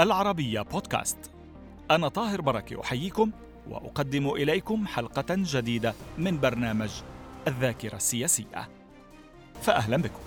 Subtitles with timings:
[0.00, 1.30] العربية بودكاست.
[1.90, 3.30] أنا طاهر بركة أحييكم
[3.68, 6.90] وأقدم إليكم حلقة جديدة من برنامج
[7.48, 8.68] الذاكرة السياسية.
[9.62, 10.20] فأهلا بكم.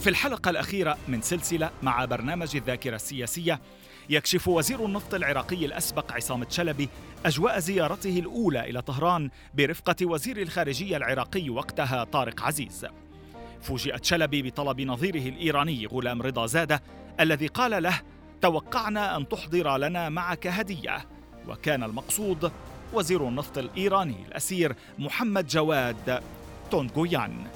[0.00, 3.60] في الحلقة الأخيرة من سلسلة مع برنامج الذاكرة السياسية
[4.10, 6.88] يكشف وزير النفط العراقي الأسبق عصام الشلبي
[7.26, 12.86] أجواء زيارته الأولى إلى طهران برفقة وزير الخارجية العراقي وقتها طارق عزيز.
[13.62, 16.82] فوجئ شلبي بطلب نظيره الإيراني غلام رضا زادة
[17.20, 18.00] الذي قال له
[18.40, 21.06] توقعنا أن تحضر لنا معك هدية.
[21.48, 22.52] وكان المقصود
[22.92, 26.22] وزير النفط الإيراني الأسير محمد جواد
[26.70, 27.46] تونغويان.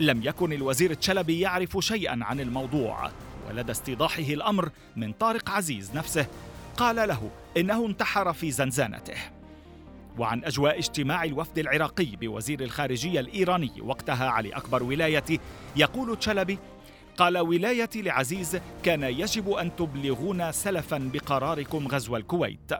[0.00, 3.10] لم يكن الوزير الشلبي يعرف شيئا عن الموضوع
[3.48, 6.26] ولدى استيضاحه الأمر من طارق عزيز نفسه.
[6.76, 9.16] قال له إنه انتحر في زنزانته.
[10.18, 15.24] وعن أجواء اجتماع الوفد العراقي بوزير الخارجية الإيراني وقتها علي أكبر ولاية
[15.76, 16.58] يقول تشلبي
[17.16, 22.72] قال ولايتي لعزيز كان يجب أن تبلغونا سلفا بقراركم غزو الكويت.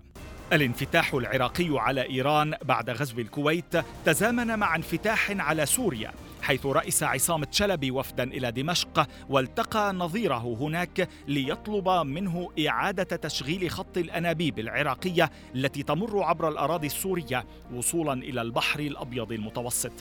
[0.52, 6.12] الانفتاح العراقي على إيران بعد غزو الكويت تزامن مع انفتاح على سوريا
[6.42, 13.98] حيث رأس عصام تشلبي وفدا إلى دمشق والتقى نظيره هناك ليطلب منه إعادة تشغيل خط
[13.98, 19.92] الأنابيب العراقية التي تمر عبر الأراضي السورية وصولا إلى البحر الأبيض المتوسط.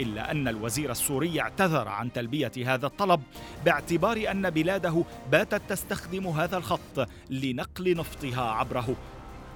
[0.00, 3.22] إلا أن الوزير السوري اعتذر عن تلبية هذا الطلب
[3.64, 8.96] باعتبار أن بلاده باتت تستخدم هذا الخط لنقل نفطها عبره.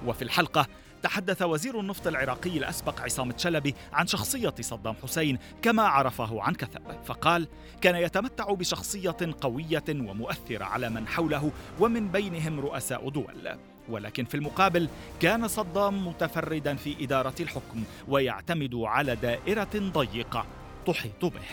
[0.05, 0.67] وفي الحلقة
[1.05, 6.81] تحدث وزير النفط العراقي الأسبق عصام تشلبي عن شخصية صدام حسين كما عرفه عن كثب
[7.05, 7.47] فقال
[7.81, 13.57] كان يتمتع بشخصية قوية ومؤثرة على من حوله ومن بينهم رؤساء دول.
[13.89, 14.89] ولكن في المقابل
[15.19, 20.45] كان صدام متفردا في إدارة الحكم ويعتمد على دائرة ضيقة
[20.87, 21.49] تحيط به.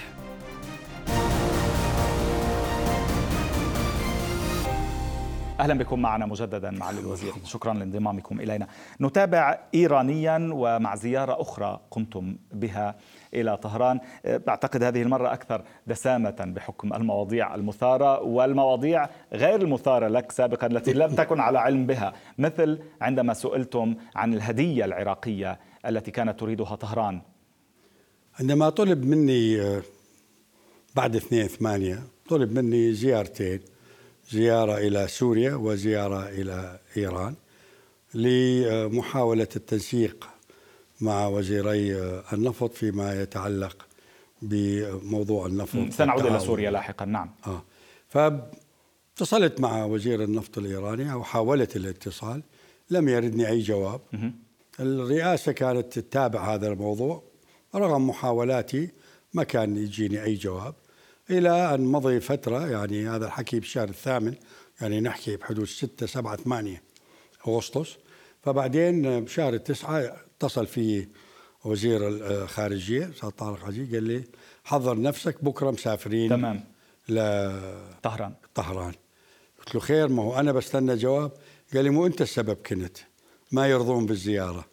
[5.63, 7.33] أهلا بكم معنا مجددا معالي الوزير.
[7.45, 8.67] شكرا لانضمامكم إلينا.
[9.01, 12.95] نتابع ايرانيا ومع زيارة أخرى قمتم بها
[13.35, 14.01] إلى طهران.
[14.49, 21.15] اعتقد هذه المرة أكثر دسامة بحكم المواضيع المثارة والمواضيع غير المثارة لك سابقا التي لم
[21.15, 22.13] تكن على علم بها.
[22.39, 27.21] مثل عندما سئلتم عن الهدية العراقية التي كانت تريدها طهران.
[28.41, 29.81] عندما طلب مني
[30.97, 31.99] بعد 2 8
[32.29, 33.61] طلب مني زيارتين.
[34.33, 37.35] زيارة إلى سوريا وزيارة إلى إيران
[38.15, 40.29] لمحاولة التنسيق
[41.01, 41.97] مع وزيري
[42.33, 43.87] النفط فيما يتعلق
[44.43, 47.31] بموضوع النفط سنعود إلى سوريا لاحقا نعم.
[47.47, 47.63] آه.
[48.09, 52.43] فاتصلت مع وزير النفط الإيراني أو حاولت الاتصال
[52.91, 54.01] لم يردني أي جواب.
[54.81, 57.23] الرئاسة كانت تتابع هذا الموضوع
[57.75, 58.89] رغم محاولاتي
[59.35, 60.75] ما كان يجيني أي جواب.
[61.33, 64.35] إلى أن مضي فترة يعني هذا الحكي بالشهر الثامن
[64.81, 66.83] يعني نحكي بحدود ستة سبعة ثمانية
[67.49, 67.97] أغسطس.
[68.43, 71.07] فبعدين بشهر التسعة اتصل في
[71.65, 74.25] وزير الخارجية أستاذ طارق عزيز قال لي
[74.65, 76.65] حضر نفسك بكرة مسافرين تمام.
[77.09, 77.15] ل
[78.03, 78.35] طهران.
[78.55, 78.93] طهران.
[79.59, 81.33] قلت له خير ما هو أنا بستنى جواب.
[81.75, 82.97] قال لي مو أنت السبب كنت
[83.53, 84.65] ما يرضون بالزيارة.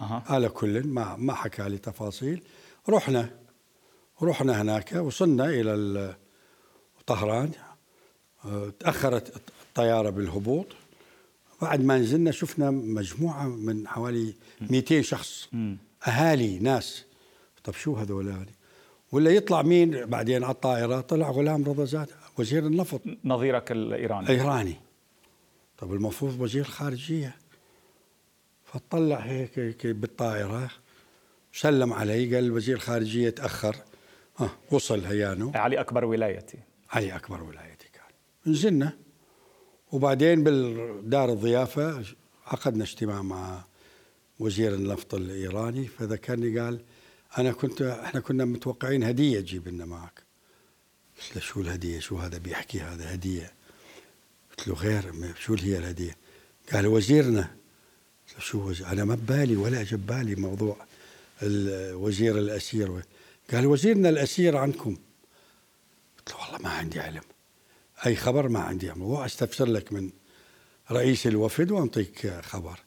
[0.00, 0.22] أه.
[0.26, 2.42] على كل ما ما حكى لي تفاصيل.
[2.88, 3.45] رحنا.
[4.22, 6.16] رحنا هناك وصلنا إلى
[7.06, 7.50] طهران.
[8.80, 10.66] تأخرت الطيارة بالهبوط.
[11.62, 15.48] بعد ما نزلنا شفنا مجموعة من حوالي 200 شخص.
[16.06, 17.04] أهالي ناس.
[17.64, 18.46] طب شو هذول
[19.12, 23.00] ولا يطلع مين؟ بعدين على الطائرة طلع غلام رضا زاد وزير النفط.
[23.24, 24.28] نظيرك الإيراني.
[24.28, 24.76] إيراني
[25.78, 27.36] طب المفروض وزير الخارجية
[28.64, 30.70] فطلع هيك بالطائرة
[31.52, 33.76] سلم علي قال وزير الخارجية تأخر.
[34.40, 35.52] آه وصل هيانو.
[35.54, 36.58] علي أكبر ولايتي.
[36.90, 38.52] علي أكبر ولايتي كان.
[38.52, 38.98] نزلنا
[39.92, 42.04] وبعدين بالدار الضيافة
[42.46, 43.64] عقدنا اجتماع مع
[44.38, 46.80] وزير النفط الإيراني فذكرني قال
[47.38, 50.22] أنا كنت إحنا كنا متوقعين هدية تجيب لنا معك.
[51.16, 53.52] قلت له شو الهدية؟ شو هذا بيحكي؟ هذا هدية.
[54.50, 56.16] قلت له غير شو هي الهدية؟
[56.72, 57.56] قال وزيرنا.
[58.38, 60.76] شو وزير أنا ما ببالي ولا جاب بالي موضوع
[61.42, 63.02] الوزير الأسير
[63.52, 64.96] قال وزيرنا الأسير عنكم.
[66.18, 67.22] قلت له والله ما عندي علم.
[68.06, 70.10] أي خبر ما عندي وأستفسر لك من
[70.90, 72.80] رئيس الوفد وأنطيك خبر.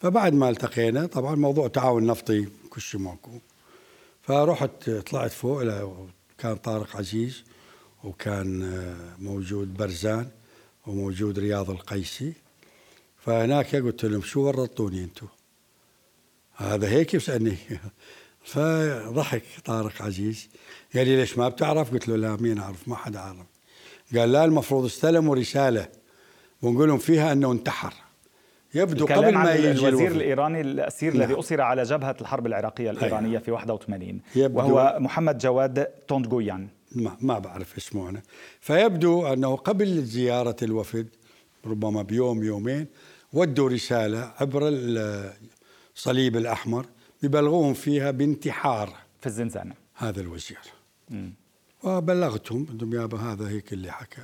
[0.00, 3.38] فبعد ما التقينا طبعا موضوع تعاون نفطي كل شيء ماكو.
[4.22, 5.62] فرحت طلعت فوق
[6.38, 7.42] كان طارق عزيز
[8.04, 8.70] وكان
[9.18, 10.30] موجود برزان
[10.86, 12.32] وموجود رياض القيسي.
[13.18, 15.26] فهناك قلت لهم شو ورطوني أنتم
[16.54, 17.56] هذا هيك يسألني.
[18.44, 20.48] فضحك طارق عزيز.
[20.94, 23.46] قال لي ليش ما بتعرف؟ قلت له لا مين أعرف؟ ما حدا عرف
[24.16, 25.88] قال لا المفروض استلموا رسالة.
[26.62, 27.94] ونقول لهم فيها إنه انتحر.
[28.74, 30.16] يبدو قبل ما يجي الوزير الوفد.
[30.16, 31.22] الإيراني الأسير نعم.
[31.22, 32.98] الذي أسر على جبهة الحرب العراقية أيوة.
[32.98, 36.68] الإيرانية في 81 وهو محمد جواد توندغويان.
[36.92, 38.22] ما, ما بعرف اسمه أنا.
[38.60, 41.08] فيبدو أنه قبل زيارة الوفد
[41.66, 42.86] ربما بيوم يومين
[43.32, 44.60] ودوا رسالة عبر
[45.94, 46.86] الصليب الأحمر.
[47.28, 48.88] ببلغوهم فيها بانتحار.
[49.20, 49.74] في الزنزانة.
[49.94, 50.58] هذا الوزير.
[51.82, 54.22] وبلغتهم انهم يابا هذا هيك اللي حكى.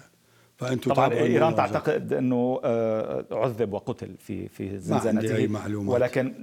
[0.56, 5.94] فانتم طبعا إيران تعتقد إنه آه، عذب وقتل في في زنزانته أي معلومات.
[5.94, 6.34] ولكن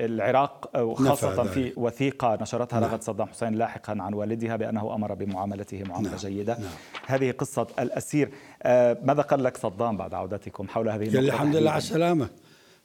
[0.00, 2.90] العراق خاصه في وثيقة نشرتها نعم.
[2.90, 6.18] رغد صدام حسين لاحقا عن والدها بأنه أمر بمعاملته معاملة نعم.
[6.18, 6.58] جيدة.
[6.58, 6.70] نعم.
[7.06, 8.30] هذه قصة الأسير.
[8.62, 12.28] آه، ماذا قال لك صدام بعد عودتكم حول هذه النقطة الحمد لله على السلامة.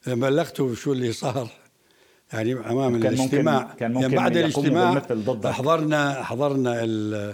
[0.08, 1.50] بلغته شو اللي صار.
[2.34, 3.64] يعني أمام كان الاجتماع.
[3.64, 5.02] ممكن كان ممكن يعني بعد الاجتماع
[5.52, 7.30] حضرنا حضرنا قال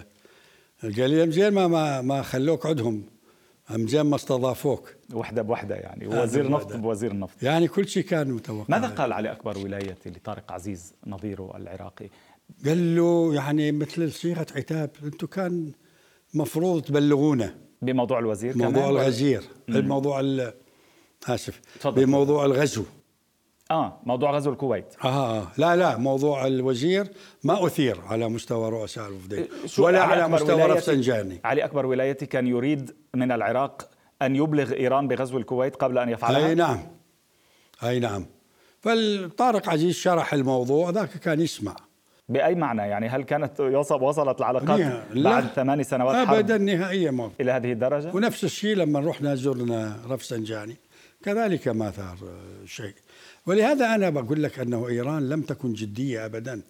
[1.09, 3.03] لي ما ما ما خلوك عدهم
[3.75, 4.95] امجين ما استضافوك.
[5.13, 6.07] وحدة بوحدة يعني.
[6.07, 8.65] وزير نفط بوزير النفط يعني كل شيء كان متوقع.
[8.69, 12.09] ماذا قال علي أكبر ولاية لطارق عزيز نظيره العراقي؟
[12.65, 15.71] قال له يعني مثل صيغة عتاب أنتم كان
[16.33, 19.43] مفروض تبلغونا بموضوع الوزير موضوع كمان؟ الغزير.
[19.69, 20.43] الموضوع
[21.27, 21.61] آسف.
[21.85, 22.83] بموضوع الغزو.
[23.71, 24.95] آه موضوع غزو الكويت.
[25.03, 27.07] آه, آه لا لا موضوع الوزير
[27.43, 29.47] ما أثير على مستوى رؤساء الوفدين
[29.79, 33.89] ولا على مستوى رفسنجاني علي أكبر ولايتي كان يريد من العراق
[34.21, 36.79] أن يبلغ إيران بغزو الكويت قبل أن يفعلها؟ أي نعم.
[37.83, 38.25] أي نعم.
[38.81, 41.75] فالطارق عزيز شرح الموضوع ذاك كان يسمع.
[42.29, 47.71] بأي معنى؟ يعني هل كانت وصلت العلاقات بعد ثمان سنوات؟ ابدا نهائيا ما إلى هذه
[47.71, 50.77] الدرجة؟ ونفس الشيء لما رحنا زرنا رفسنجاني
[51.23, 52.17] كذلك ما ثار
[52.65, 52.93] شيء.
[53.45, 56.61] ولهذا أنا بقول لك أنه إيران لم تكن جدية أبدا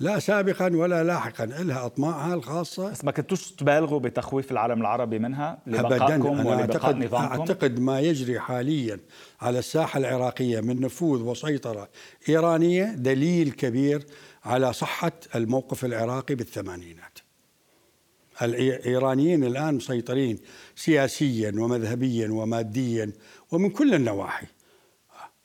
[0.00, 2.90] لا سابقا ولا لاحقا لها أطماعها الخاصة.
[2.90, 8.40] بس ما كنتوش تبالغوا بتخويف العالم العربي منها لبقائكم أنا أعتقد, نظامكم؟ أعتقد ما يجري
[8.40, 9.00] حاليا
[9.40, 11.88] على الساحة العراقية من نفوذ وسيطرة
[12.28, 14.06] إيرانية دليل كبير
[14.44, 17.18] على صحة الموقف العراقي بالثمانينات.
[18.42, 20.38] الإيرانيين الآن مسيطرين
[20.76, 23.12] سياسيا ومذهبيا وماديا
[23.50, 24.46] ومن كل النواحي.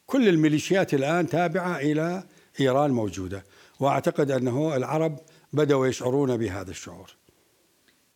[0.10, 2.24] كل الميليشيات الآن تابعة إلى
[2.60, 3.44] إيران موجودة
[3.80, 5.20] وأعتقد أنه العرب
[5.54, 7.16] بدأوا يشعرون بهذا الشعور.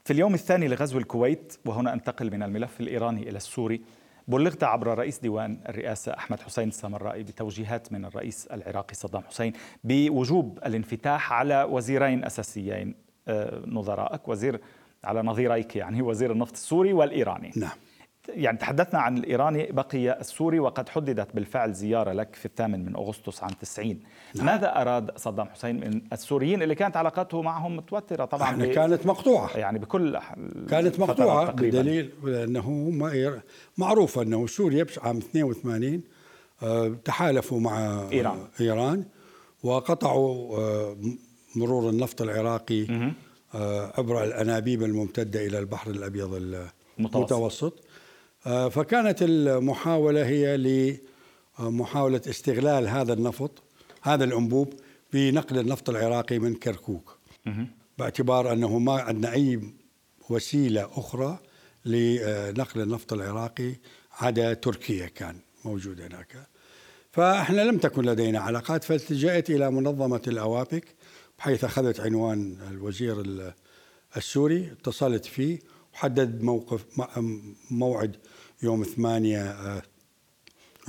[0.05, 3.81] في اليوم الثاني لغزو الكويت وهنا أنتقل من الملف الإيراني إلى السوري
[4.27, 9.53] بلغت عبر رئيس ديوان الرئاسة أحمد حسين السامرائي بتوجيهات من الرئيس العراقي صدام حسين
[9.83, 12.95] بوجوب الانفتاح على وزيرين أساسيين
[13.27, 14.61] آه، نظرائك وزير
[15.03, 17.51] على نظيريك يعني وزير النفط السوري والإيراني.
[17.55, 17.77] نعم.
[18.29, 23.43] يعني تحدثنا عن الإيراني بقي السوري وقد حددت بالفعل زيارة لك في الثامن من أغسطس
[23.43, 23.99] عام 90
[24.35, 24.45] نعم.
[24.45, 29.57] ماذا أراد صدام حسين من السوريين اللي كانت علاقاته معهم متوترة؟ طبعا يعني كانت مقطوعة.
[29.57, 30.19] يعني بكل
[30.69, 32.91] كانت مقطوعة بدليل أنه
[33.77, 36.01] معروف أنه سوريا عام 82
[36.63, 39.05] آه، تحالفوا مع إيران, إيران
[39.63, 40.95] وقطعوا آه،
[41.55, 43.13] مرور النفط العراقي
[43.55, 46.33] آه، عبر الأنابيب الممتدة إلى البحر الأبيض
[46.99, 47.82] المتوسط.
[48.45, 50.57] فكانت المحاولة هي
[51.59, 53.63] لمحاولة استغلال هذا النفط
[54.01, 54.73] هذا الأنبوب
[55.13, 57.17] بنقل النفط العراقي من كركوك.
[57.97, 59.59] باعتبار أنه ما عندنا أي
[60.29, 61.39] وسيلة أخرى
[61.85, 63.75] لنقل النفط العراقي
[64.12, 65.35] عدا تركيا كان
[65.65, 66.47] موجود هناك.
[67.12, 70.85] فإحنا لم تكن لدينا علاقات فالتجأت إلى منظمة الأوابك
[71.39, 73.23] بحيث أخذت عنوان الوزير
[74.17, 75.59] السوري اتصلت فيه
[75.93, 76.85] وحدد موقف
[77.71, 78.15] موعد
[78.63, 79.82] يوم 8 آه،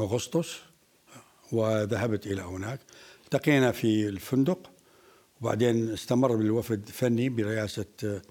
[0.01, 0.57] أغسطس
[1.53, 2.81] وذهبت إلى هناك.
[3.25, 4.71] التقينا في الفندق
[5.41, 8.23] وبعدين استمر بالوفد فني برئاسة آه،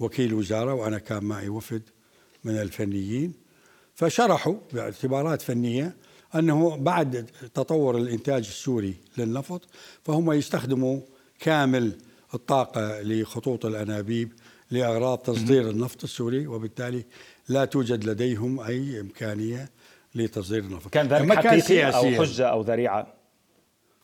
[0.00, 1.82] وكيل وزارة وأنا كان معي وفد
[2.44, 3.32] من الفنيين.
[3.94, 5.96] فشرحوا باعتبارات فنية
[6.34, 9.68] أنه بعد تطور الإنتاج السوري للنفط
[10.04, 11.00] فهم يستخدموا
[11.38, 11.98] كامل
[12.34, 14.32] الطاقة لخطوط الأنابيب
[14.70, 17.04] لأغراض تصدير النفط السوري وبالتالي
[17.48, 19.70] لا توجد لديهم أي إمكانية
[20.14, 20.90] لتصدير النفط.
[20.90, 23.06] كان ذلك حقيقي أو حجة أو ذريعة؟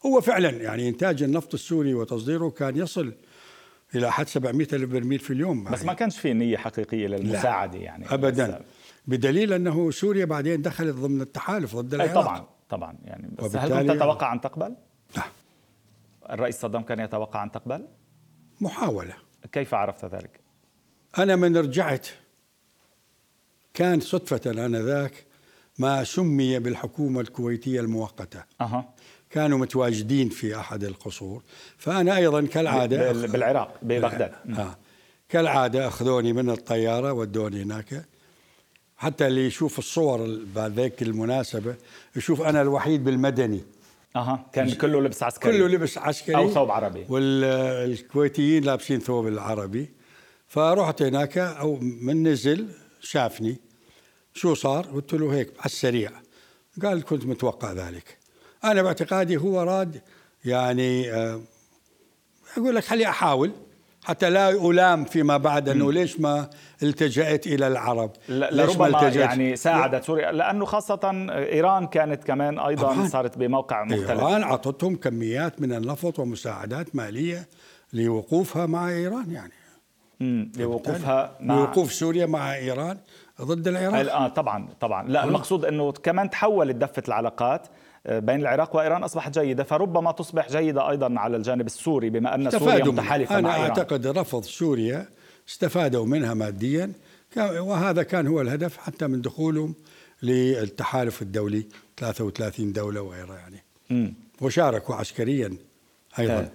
[0.07, 3.12] هو فعلا يعني إنتاج النفط السوري وتصديره كان يصل
[3.95, 5.64] إلى حد 700 ألف برميل في اليوم.
[5.64, 8.14] بس ما كانش في نية حقيقية للمساعدة يعني.
[8.14, 8.61] أبدا.
[9.07, 12.14] بدليل أنه سوريا بعدين دخلت ضمن التحالف ضد العراق.
[12.14, 13.28] طبعا طبعا يعني.
[13.38, 14.76] بس هل كنت تتوقع أن تقبل؟
[15.16, 15.23] لا.
[16.30, 17.87] الرئيس صدام كان يتوقع أن تقبل؟
[18.61, 19.14] محاولة.
[19.52, 20.40] كيف عرفت ذلك؟
[21.18, 22.09] أنا من رجعت
[23.75, 25.12] كان صدفة آنذاك
[25.78, 28.44] ما سمي بالحكومة الكويتية المؤقتة.
[28.60, 28.88] أه.
[29.30, 31.42] كانوا متواجدين في أحد القصور.
[31.78, 34.32] فأنا أيضا كالعادة بالعراق ببغداد.
[34.58, 34.76] آه.
[35.28, 38.04] كالعادة أخذوني من الطيارة ودوني هناك.
[38.96, 41.75] حتى اللي يشوف الصور بعد ذيك المناسبة
[42.16, 43.60] يشوف أنا الوحيد بالمدني.
[44.16, 44.46] أها.
[44.52, 45.52] كان كله لبس عسكري.
[45.52, 46.37] كله لبس عسكري.
[46.37, 47.06] أو ثوب عربي.
[47.08, 49.90] والكويتيين لابسين ثوب العربي.
[50.48, 52.68] فرحت هناك أو من نزل
[53.00, 53.57] شافني.
[54.35, 56.11] شو صار؟ قلت له هيك على السريع.
[56.83, 58.19] قال كنت متوقع ذلك.
[58.64, 60.00] أنا باعتقادي هو راد
[60.45, 61.40] يعني آه،
[62.57, 63.52] أقول لك خلي أحاول
[64.05, 66.50] حتى لا ألام فيما بعد أنه ليش ما
[66.83, 68.11] التجأت إلى العرب.
[68.28, 71.00] لربما يعني ساعدت سوريا لأنه خاصة
[71.31, 73.09] إيران كانت كمان أيضا.
[73.09, 74.11] صارت بموقع مختلف.
[74.11, 77.49] إيران أعطتهم كميات من النفط ومساعدات مالية
[77.93, 79.52] لوقوفها مع إيران يعني.
[80.20, 82.98] لوقوفها مع لوقوف سوريا مع إيران
[83.42, 85.08] ضد العراق؟ آه طبعا طبعا.
[85.08, 87.66] لا المقصود أنه كمان تحولت دفة العلاقات
[88.08, 92.84] بين العراق وإيران أصبحت جيدة فربما تصبح جيدة أيضا على الجانب السوري بما أن سوريا
[92.84, 93.64] متحالفة أنا مع إيران.
[93.70, 95.08] أنا أعتقد رفض سوريا
[95.48, 96.92] استفادوا منها ماديا
[97.37, 99.75] وهذا كان هو الهدف حتى من دخولهم
[100.22, 103.62] للتحالف الدولي 33 دولة وغيرها يعني.
[103.90, 104.12] م.
[104.40, 105.56] وشاركوا عسكريا
[106.18, 106.32] أيضا.
[106.34, 106.50] آه.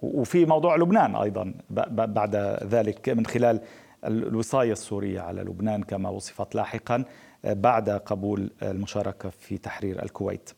[0.00, 1.54] وفي موضوع لبنان أيضا
[1.90, 3.60] بعد ذلك من خلال
[4.04, 7.04] الوصاية السورية على لبنان كما وصفت لاحقا
[7.44, 10.50] بعد قبول المشاركة في تحرير الكويت.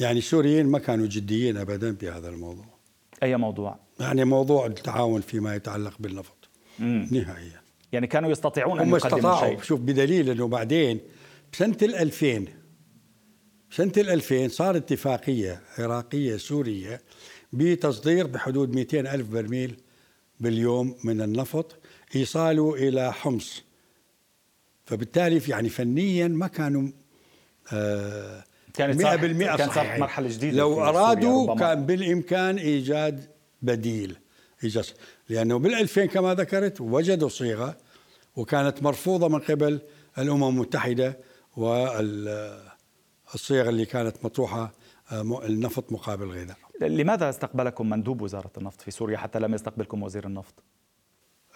[0.00, 2.64] يعني السوريين ما كانوا جديين أبدا بهذا الموضوع.
[3.22, 6.48] أي موضوع؟ يعني موضوع التعاون فيما يتعلق بالنفط.
[6.78, 7.08] مم.
[7.12, 7.60] نهائيا.
[7.92, 9.60] يعني كانوا يستطيعون أن يقدموا شيء.
[9.62, 11.00] شوف بدليل أنه بعدين
[11.52, 12.46] بسنة الألفين
[13.70, 17.00] سنة الألفين صار اتفاقية عراقية سورية
[17.52, 19.76] بتصدير بحدود 200 ألف برميل
[20.40, 21.76] باليوم من النفط
[22.16, 23.62] إيصاله إلى حمص.
[24.84, 26.88] فبالتالي يعني فنيا ما كانوا
[27.72, 29.06] آه كانت 100%
[29.56, 29.98] كانت صحيح.
[29.98, 33.28] مرحلة جديدة لو أرادوا كان بالإمكان إيجاد
[33.62, 34.16] بديل
[34.64, 34.84] إيجاد.
[35.28, 37.76] لأنه بال2000 كما ذكرت وجدوا صيغة
[38.36, 39.80] وكانت مرفوضة من قبل
[40.18, 41.18] الأمم المتحدة
[41.56, 44.72] والصيغة اللي كانت مطروحة
[45.12, 50.26] آه، النفط مقابل الغذاء لماذا استقبلكم مندوب وزارة النفط في سوريا حتى لم يستقبلكم وزير
[50.26, 50.54] النفط؟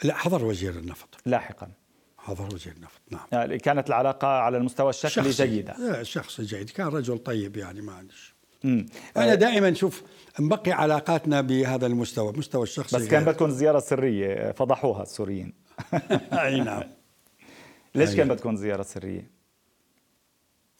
[0.02, 1.08] لا حضر وزير النفط.
[1.26, 1.72] لاحقا.
[2.18, 3.26] حضر وزير النفط نعم.
[3.32, 6.02] يعني كانت العلاقة على المستوى الشخصي جيدة.
[6.02, 6.70] شخصي جيد.
[6.70, 8.34] كان رجل طيب يعني ما عندش.
[9.16, 10.02] أنا دائما شوف
[10.40, 15.52] نبقي علاقاتنا بهذا المستوى مستوى الشخصي بس كان بدكم زيارة سرية فضحوها السوريين.
[16.32, 16.82] أي نعم.
[17.94, 19.39] ليش كان بدكم زيارة سرية؟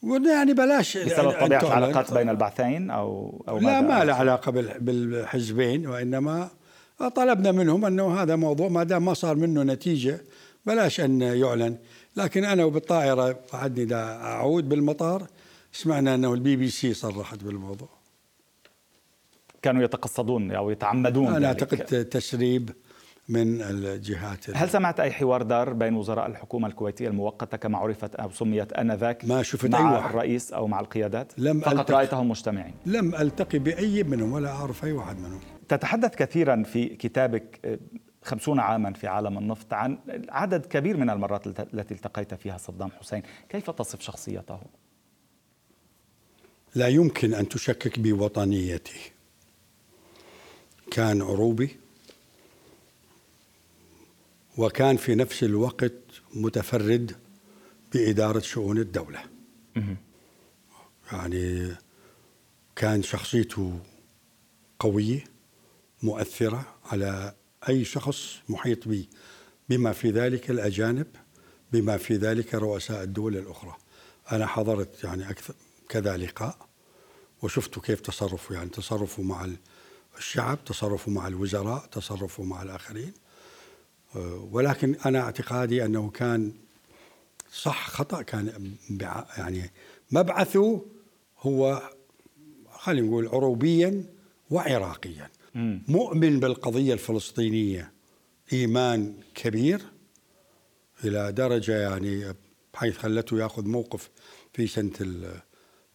[0.03, 6.49] يعني بلاش بسبب طبيعة العلاقات بين البعثين أو أو لا ما له علاقة بالحزبين وإنما
[7.17, 10.21] طلبنا منهم أنه هذا موضوع ما دام ما صار منه نتيجة
[10.67, 11.77] بلاش أن يعلن.
[12.17, 15.27] لكن أنا وبالطائرة بعدني دا أعود بالمطار
[15.73, 17.89] سمعنا أنه البي بي سي صرحت بالموضوع.
[19.63, 22.71] كانوا يتقصدون أو يتعمدون أنا أعتقد تسريب
[23.31, 28.31] من الجهات هل سمعت أي حوار دار بين وزراء الحكومة الكويتية المؤقتة كما عرفت أو
[28.31, 30.11] سميت آنذاك ما شفت مع أي واحد.
[30.11, 32.75] الرئيس أو مع القيادات؟ لم فقط ألتقي رأيتهم مجتمعين.
[32.87, 35.41] لم ألتقي بأي منهم ولا أعرف أي واحد منهم.
[35.69, 37.79] تتحدث كثيرا في كتابك
[38.23, 43.23] خمسون عاما في عالم النفط عن عدد كبير من المرات التي التقيت فيها صدام حسين.
[43.49, 44.61] كيف تصف شخصيته؟
[46.75, 49.01] لا يمكن أن تشكك بوطنيته.
[50.91, 51.77] كان عروبي
[54.61, 55.93] وكان في نفس الوقت
[56.35, 57.17] متفرد
[57.93, 59.25] بإدارة شؤون الدولة.
[61.13, 61.77] يعني
[62.77, 63.79] كان شخصيته
[64.79, 65.25] قوية
[66.03, 67.35] مؤثرة على
[67.69, 69.07] أي شخص محيط به
[69.69, 71.07] بما في ذلك الأجانب
[71.73, 73.77] بما في ذلك رؤساء الدول الأخرى.
[74.33, 75.55] أنا حضرت يعني أكثر
[75.89, 76.69] كذا لقاء
[77.43, 79.49] وشفت كيف تصرفه يعني تصرفه مع
[80.19, 83.13] الشعب تصرفه مع الوزراء تصرفه مع الآخرين.
[84.53, 86.53] ولكن أنا اعتقادي أنه كان
[87.53, 88.73] صح خطأ كان
[89.39, 89.71] يعني
[90.11, 90.87] مبعثه
[91.41, 91.83] هو
[92.71, 94.05] خلينا نقول عروبيا
[94.51, 95.31] وعراقيا.
[95.89, 97.93] مؤمن بالقضية الفلسطينية
[98.53, 99.83] إيمان كبير
[101.05, 102.35] إلى درجة يعني
[102.75, 104.11] بحيث خلته يأخذ موقف
[104.53, 104.93] في سنة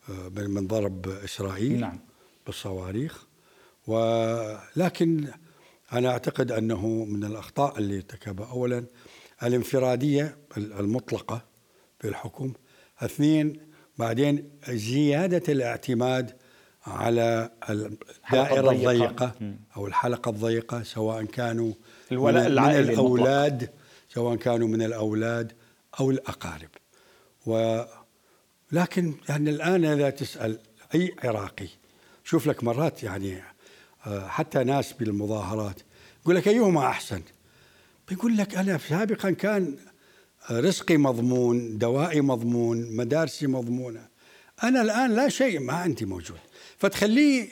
[0.10, 2.00] آه، من ضرب إسرائيل نعم.
[2.45, 3.25] بالصواريخ.
[3.88, 5.27] ولكن
[5.93, 8.47] أنا أعتقد أنه من الأخطاء اللي ارتكبها.
[8.47, 8.85] أولا
[9.43, 11.41] الانفرادية المطلقة
[11.99, 12.53] في الحكم.
[12.99, 13.59] اثنين
[13.97, 16.35] بعدين زيادة الاعتماد
[16.85, 19.55] على الدائرة الضيقة.
[19.77, 21.73] أو الحلقة الضيقة سواء كانوا
[22.11, 23.79] الولاء من, من الأولاد المطلق.
[24.09, 25.51] سواء كانوا من الأولاد
[25.99, 26.69] أو الأقارب.
[27.45, 30.59] ولكن يعني الآن إذا تسأل
[30.95, 31.67] أي عراقي؟
[32.23, 33.43] شوف لك مرات يعني
[34.07, 35.81] حتى ناس بالمظاهرات.
[36.21, 37.21] يقول لك أيهما أحسن؟
[38.09, 39.77] بيقول لك أنا سابقا كان
[40.51, 44.07] رزقي مضمون دوائي مضمون مدارسي مضمونة.
[44.63, 46.39] أنا الآن لا شيء ما عندي موجود.
[46.77, 47.50] فتخليه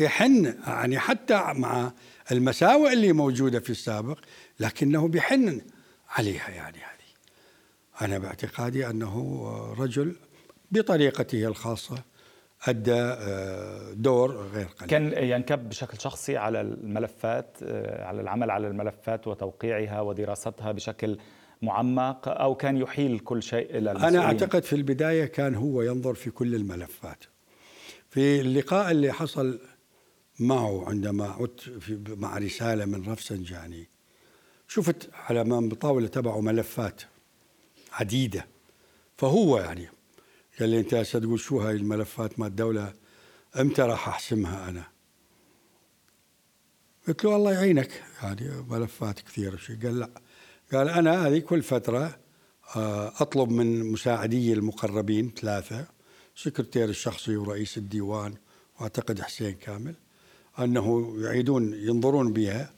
[0.00, 1.92] يحن يعني حتى مع
[2.32, 4.18] المساوئ اللي موجودة في السابق
[4.60, 5.60] لكنه بيحن
[6.08, 6.78] عليها يعني.
[6.78, 9.46] هذه أنا باعتقادي أنه
[9.78, 10.16] رجل
[10.70, 12.02] بطريقته الخاصة
[12.68, 14.90] أدى آه، دور غير قليل.
[14.90, 21.18] كان ينكب بشكل شخصي على الملفات آه، على العمل على الملفات وتوقيعها ودراستها بشكل
[21.62, 26.14] معمق أو كان يحيل كل شيء إلى المسؤولين؟ أنا أعتقد في البداية كان هو ينظر
[26.14, 27.24] في كل الملفات.
[28.10, 29.60] في اللقاء اللي حصل
[30.40, 31.72] معه عندما عدت
[32.08, 33.88] مع رسالة من رفسنجاني
[34.68, 37.02] شفت على أمام بطاولة تبعه ملفات
[37.92, 38.46] عديدة.
[39.16, 39.88] فهو يعني
[40.60, 42.92] قال لي أنت هسه تقول شو هاي الملفات مال الدولة؟
[43.60, 44.84] أمتى راح أحسمها أنا؟
[47.08, 48.02] قلت له الله يعينك.
[48.22, 50.10] يعني ملفات كثيرة شيء قال لا.
[50.72, 52.18] قال أنا هذه كل فترة
[52.76, 55.86] آه، أطلب من مساعدي المقربين ثلاثة
[56.36, 58.34] سكرتير الشخصي ورئيس الديوان
[58.80, 59.94] وأعتقد حسين كامل
[60.58, 62.70] أنه يعيدون ينظرون بها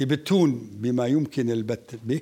[0.00, 2.20] يبتون بما يمكن البت به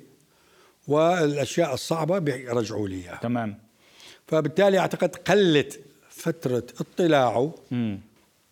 [0.87, 3.19] والأشياء الصعبة بيرجعوا لي إياها.
[3.21, 3.68] تمام.
[4.29, 7.53] فبالتالي أعتقد قلت فترة اطلاعه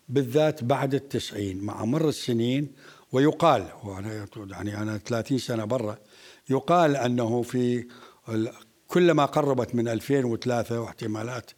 [0.08, 2.68] بالذات بعد التسعين مع مر السنين
[3.12, 5.98] ويقال وأنا يعني أنا 30 سنة برا
[6.50, 7.86] يقال أنه في
[8.88, 11.50] كلما قربت من 2003 واحتمالات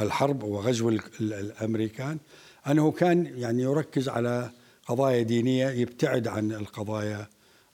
[0.00, 0.88] الحرب وغزو
[1.20, 2.18] الأمريكان
[2.66, 4.50] أنه كان يعني يركز على
[4.86, 7.26] قضايا دينية يبتعد عن القضايا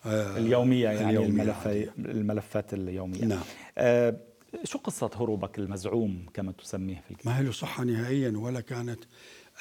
[0.06, 1.28] آه، اليومية يعني اليومية.
[1.28, 3.24] الملفات الملفات اليومية.
[3.24, 3.42] نعم.
[3.78, 4.16] آه
[4.64, 9.00] شو قصة هروبك المزعوم كما تسميه في الكتاب؟ ما له صحة نهائيا ولا كانت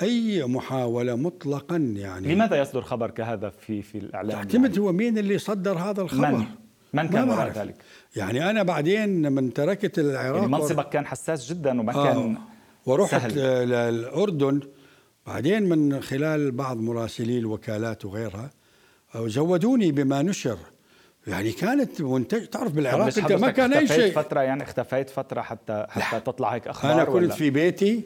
[0.02, 5.18] أي محاولة مطلقا يعني لماذا يصدر خبر كهذا في في الإعلام؟ تعتمد يعني؟ هو مين
[5.18, 6.46] اللي صدر هذا الخبر؟ من؟
[6.94, 7.76] من كان وراء ذلك؟
[8.16, 12.38] يعني أنا بعدين من تركت العراق يعني منصبك كان حساس جدا وما آه كان
[12.86, 13.70] ورحت سهل.
[13.70, 14.60] للأردن
[15.28, 18.50] بعدين من خلال بعض مراسلي الوكالات وغيرها
[19.16, 20.58] زودوني بما نشر
[21.28, 24.12] يعني كانت منتج تعرف بالعراق انت ما كان أي شيء.
[24.14, 26.20] فترة يعني؟ اختفيت فترة حتى حتى لا.
[26.20, 28.04] تطلع هيك أخبار أنا كنت ولا؟ في بيتي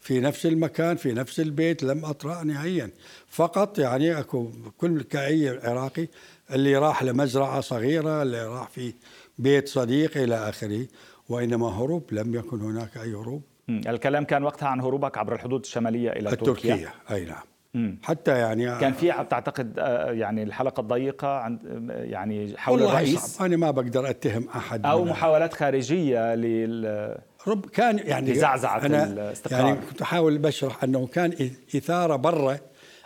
[0.00, 2.90] في نفس المكان في نفس البيت لم أطرأ نهائيا.
[3.28, 6.08] فقط يعني أكو كل كأي عراقي
[6.50, 8.94] اللي راح لمزرعة صغيرة اللي راح في
[9.38, 10.86] بيت صديق إلى آخره
[11.28, 13.42] وإنما هروب لم يكن هناك أي هروب.
[13.68, 16.74] الكلام كان وقتها عن هروبك عبر الحدود الشمالية إلى التركية.
[16.74, 16.92] تركيا.
[17.10, 17.36] أي نعم.
[17.36, 17.53] مم.
[18.02, 21.58] حتى يعني كان في تعتقد آه، يعني الحلقة الضيقة عند
[21.88, 23.46] يعني حول والله الرئيس؟ صعب.
[23.46, 29.60] أنا ما بقدر أتهم أحد أو محاولات خارجية لل رب كان يعني لزعزعة الاستقرار.
[29.60, 32.58] يعني كنت أحاول بشرح أنه كان إثارة برا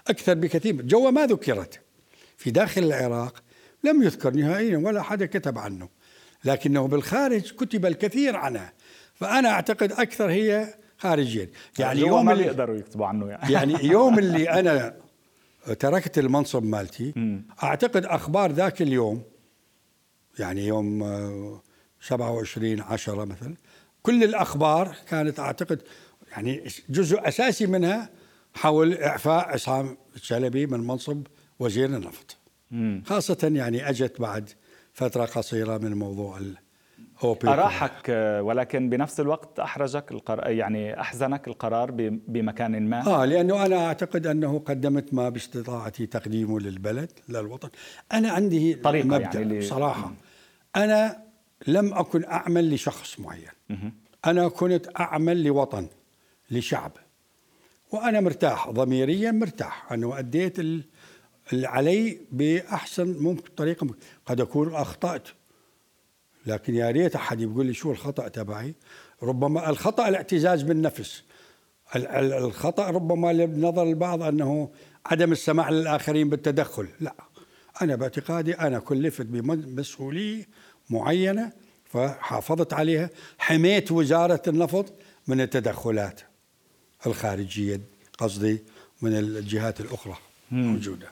[0.08, 0.82] أكثر بكثير.
[0.82, 1.80] جوا ما ذكرت.
[2.36, 3.42] في داخل العراق
[3.84, 5.88] لم يذكر نهائيا ولا حدا كتب عنه.
[6.44, 8.70] لكنه بالخارج كتب الكثير عنه.
[9.14, 13.52] فأنا أعتقد أكثر هي خارجيا يعني يوم ما بيقدروا يكتبوا عنه يعني.
[13.54, 14.94] يعني يوم اللي أنا
[15.78, 19.22] تركت المنصب مالتي أعتقد أخبار ذاك اليوم
[20.38, 21.04] يعني يوم
[22.00, 23.54] 27 10 مثلا
[24.02, 25.82] كل الأخبار كانت أعتقد
[26.30, 28.10] يعني جزء أساسي منها
[28.54, 31.26] حول إعفاء عصام الشلبي من منصب
[31.58, 32.36] وزير النفط.
[32.70, 33.02] مم.
[33.06, 34.50] خاصة يعني أجت بعد
[34.92, 36.67] فترة قصيرة من موضوع الأوبيك
[37.24, 38.08] أراحك
[38.40, 41.90] ولكن بنفس الوقت أحرجك القرار يعني أحزنك القرار
[42.28, 43.06] بمكان ما.
[43.06, 47.68] آه لأنه أنا أعتقد أنه قدمت ما باستطاعتي تقديمه للبلد للوطن.
[48.12, 50.12] أنا عندي طريقة مبدأ يعني بصراحة.
[50.76, 51.22] أنا
[51.66, 53.48] لم أكن أعمل لشخص معين.
[54.26, 55.86] أنا كنت أعمل لوطن
[56.50, 56.92] لشعب.
[57.92, 59.92] وأنا مرتاح ضميريا مرتاح.
[59.92, 60.84] أنه أديت اللي
[61.52, 63.98] علي بأحسن ممكن طريقة ممكن.
[64.26, 65.28] قد أكون أخطأت.
[66.48, 68.74] لكن يا ريت أحد يقول لي شو الخطأ تبعي.
[69.22, 71.22] ربما الخطأ الاعتزاز بالنفس.
[71.96, 74.70] الخطأ ربما لنظر البعض أنه
[75.06, 76.88] عدم السماح للآخرين بالتدخل.
[77.00, 77.14] لا.
[77.82, 80.44] أنا باعتقادي أنا كلفت بمسؤولية
[80.90, 81.52] معينة
[81.84, 84.92] فحافظت عليها حميت وزارة النفط
[85.28, 86.20] من التدخلات
[87.06, 87.80] الخارجية
[88.18, 88.62] قصدي
[89.02, 90.16] من الجهات الأخرى
[90.50, 91.06] موجودة.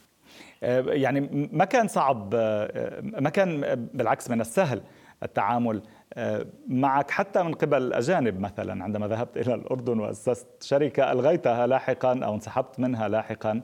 [0.63, 3.61] آه، يعني ما كان صعب آه، ما كان
[3.95, 4.83] بالعكس من السهل
[5.23, 5.83] التعامل
[6.15, 12.21] آه، معك حتى من قبل الأجانب مثلا عندما ذهبت إلى الأردن وأسست شركة ألغيتها لاحقا
[12.25, 13.63] أو انسحبت منها لاحقا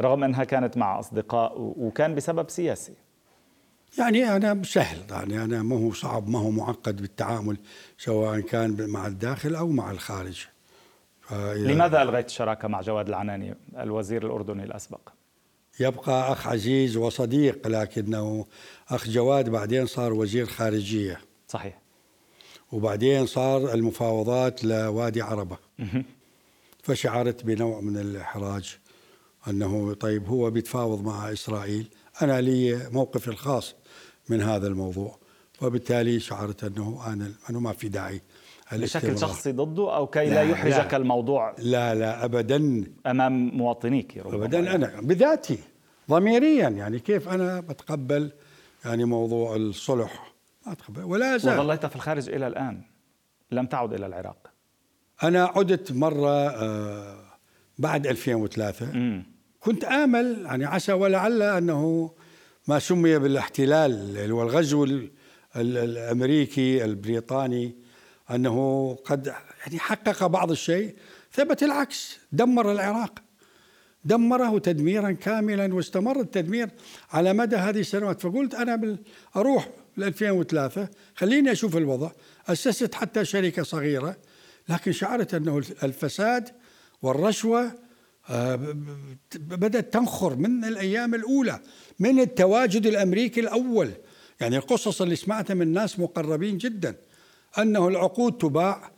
[0.00, 2.94] رغم أنها كانت مع أصدقاء وكان بسبب سياسي
[3.98, 7.56] يعني أنا سهل يعني أنا ما هو صعب ما هو معقد بالتعامل
[7.98, 10.46] سواء كان مع الداخل أو مع الخارج
[11.56, 15.00] لماذا ألغيت الشراكة مع جواد العناني الوزير الأردني الأسبق؟
[15.80, 18.46] يبقى أخ عزيز وصديق لكنه
[18.88, 21.20] أخ جواد بعدين صار وزير خارجية.
[21.48, 21.80] صحيح.
[22.72, 25.56] وبعدين صار المفاوضات لوادي عربة.
[26.82, 28.78] فشعرت بنوع من الإحراج
[29.48, 31.86] أنه طيب هو بيتفاوض مع إسرائيل.
[32.22, 33.74] أنا لي موقفي الخاص
[34.28, 35.18] من هذا الموضوع.
[35.62, 38.20] وبالتالي شعرت أنه أنا أنه ما في داعي
[38.72, 42.84] بشكل شخصي ضده أو كي لا, لا يحرجك لا الموضوع لا لا أبدا.
[43.06, 44.74] أمام مواطنيك أبدا يعني.
[44.74, 45.58] أنا بذاتي.
[46.10, 46.68] ضميريا.
[46.68, 48.32] يعني كيف أنا بتقبل
[48.84, 50.32] يعني موضوع الصلح؟
[50.66, 51.58] ما أتقبل ولا زال.
[51.58, 52.82] وظليت في الخارج إلى الآن.
[53.50, 54.50] لم تعد إلى العراق.
[55.22, 57.24] أنا عدت مرة آه
[57.78, 59.22] بعد 2003 م.
[59.60, 62.10] كنت آمل يعني عسى ولعل أنه
[62.68, 64.88] ما سمي بالاحتلال اللي هو الغزو
[65.56, 67.74] الأمريكي البريطاني
[68.30, 69.26] أنه قد
[69.66, 70.96] يعني حقق بعض الشيء
[71.32, 73.18] ثبت العكس دمر العراق.
[74.04, 76.68] دمره تدميرا كاملا واستمر التدمير
[77.10, 78.20] على مدى هذه السنوات.
[78.20, 78.98] فقلت أنا
[79.36, 82.10] أروح ل 2003 خليني أشوف الوضع.
[82.48, 84.16] أسست حتى شركة صغيرة
[84.68, 86.48] لكن شعرت أنه الفساد
[87.02, 87.72] والرشوة
[88.30, 88.74] آه،
[89.34, 91.60] بدأت تنخر من الأيام الأولى
[91.98, 93.90] من التواجد الأمريكي الأول.
[94.40, 96.96] يعني القصص اللي سمعتها من ناس مقربين جدا
[97.58, 98.92] أنه العقود تباع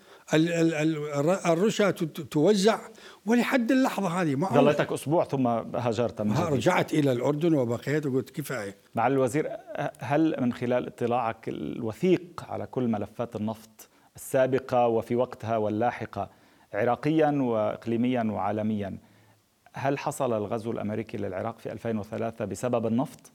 [1.47, 2.79] الرشا توزع
[3.27, 6.47] ولحد اللحظة هذه ما ظليتك أسبوع ثم هاجرت من جديد.
[6.47, 9.51] رجعت إلى الأردن وبقيت وقلت كفاية مع الوزير
[9.99, 16.31] هل من خلال اطلاعك الوثيق على كل ملفات النفط السابقة وفي وقتها واللاحقة
[16.75, 18.99] عراقيا وإقليميا وعالميا
[19.75, 23.33] هل حصل الغزو الأمريكي للعراق في 2003 بسبب النفط؟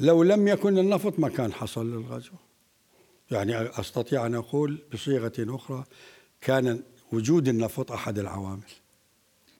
[0.00, 2.32] لو لم يكن النفط ما كان حصل الغزو
[3.30, 5.84] يعني أستطيع أن أقول بصيغة أخرى
[6.40, 8.70] كان وجود النفط أحد العوامل.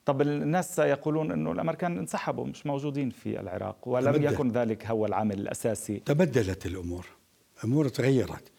[0.05, 4.33] طب الناس سيقولون أنه الأمريكان انسحبوا مش موجودين في العراق ولم تبدل.
[4.33, 5.99] يكن ذلك هو العامل الأساسي.
[5.99, 7.05] تبدلت الأمور
[7.63, 8.51] أمور تغيرت.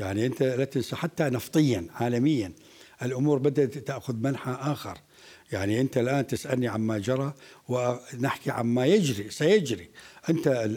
[0.00, 2.52] يعني أنت لا تنسى حتى نفطيا عالميا.
[3.02, 4.98] الأمور بدأت تأخذ منحى آخر.
[5.52, 7.34] يعني أنت الآن تسألني عما جرى
[7.68, 9.88] ونحكي عما يجري سيجري.
[10.30, 10.68] أنت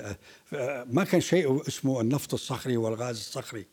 [0.91, 3.65] ما كان شيء اسمه النفط الصخري والغاز الصخري.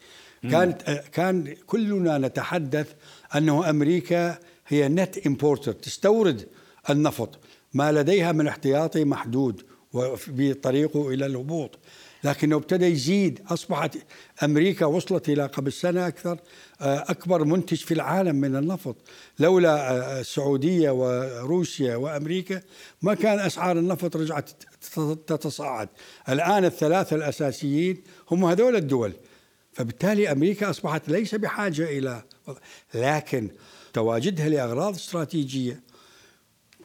[0.42, 2.94] كانت كان كلنا نتحدث
[3.36, 6.48] أنه أمريكا هي net importer تستورد
[6.90, 7.38] النفط.
[7.74, 9.62] ما لديها من احتياطي محدود
[10.28, 11.78] بطريقه إلى الهبوط.
[12.24, 13.40] لكنه ابتدى يزيد.
[13.48, 13.98] أصبحت
[14.42, 16.38] أمريكا وصلت إلى قبل سنة أكثر
[16.80, 18.96] آه، أكبر منتج في العالم من النفط.
[19.38, 22.62] لولا آه، السعودية وروسيا وأمريكا
[23.02, 24.50] ما كان أسعار النفط رجعت
[25.26, 25.88] تتصاعد.
[26.28, 29.12] الآن الثلاثة الأساسيين هم هذول الدول.
[29.72, 32.22] فبالتالي أمريكا أصبحت ليس بحاجة إلى
[32.94, 33.48] لكن
[33.92, 35.80] تواجدها لأغراض استراتيجية.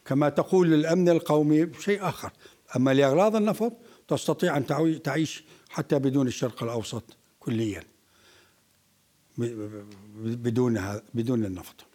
[0.05, 2.31] كما تقول للأمن القومي شيء آخر.
[2.75, 3.73] أما لأغراض النفط
[4.09, 4.65] تستطيع أن
[5.03, 7.03] تعيش حتى بدون الشرق الأوسط
[7.39, 7.83] كليا.
[9.37, 11.85] بدون بدون النفط.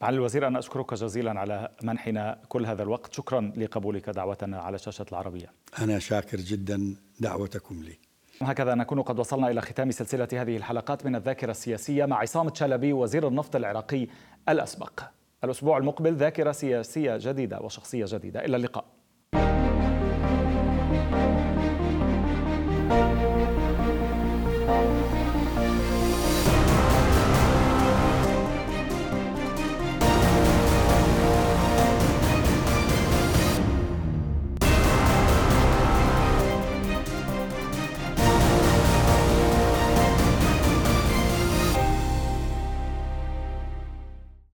[0.00, 3.12] معالي الوزير أنا أشكرك جزيلا على منحنا كل هذا الوقت.
[3.14, 5.52] شكرا لقبولك دعوتنا على شاشة العربية.
[5.78, 7.98] أنا شاكر جدا دعوتكم لي.
[8.42, 12.92] هكذا نكون قد وصلنا إلى ختام سلسلة هذه الحلقات من الذاكرة السياسية مع عصام تشلبي
[12.92, 14.06] وزير النفط العراقي
[14.48, 15.00] الأسبق.
[15.44, 18.44] الأسبوع المقبل ذاكرة سياسية جديدة وشخصية جديدة.
[18.44, 18.97] إلى اللقاء.